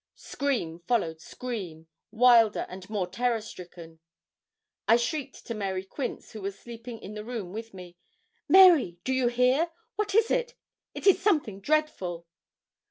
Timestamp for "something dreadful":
11.21-12.25